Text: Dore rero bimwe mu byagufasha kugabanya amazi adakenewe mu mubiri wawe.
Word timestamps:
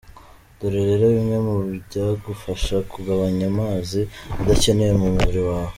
Dore 0.59 0.81
rero 0.89 1.05
bimwe 1.15 1.37
mu 1.47 1.53
byagufasha 1.85 2.75
kugabanya 2.91 3.45
amazi 3.53 3.99
adakenewe 4.41 4.93
mu 5.01 5.07
mubiri 5.15 5.41
wawe. 5.49 5.69